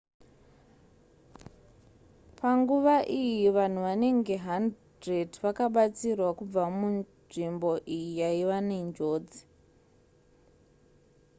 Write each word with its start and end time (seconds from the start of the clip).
panguva 2.37 2.95
iyi 3.19 3.35
vanhu 3.57 3.79
vanenge 3.87 4.35
100 4.45 5.43
vakabatsirwa 5.43 6.29
kubva 6.37 6.63
munzvimbo 6.77 7.71
iyi 7.95 8.09
yaiva 8.21 8.57
nenjodzi 8.69 9.39